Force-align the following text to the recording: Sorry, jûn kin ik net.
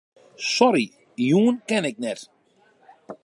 Sorry, 0.55 0.85
jûn 1.27 1.55
kin 1.67 1.83
ik 1.89 1.97
net. 2.03 2.19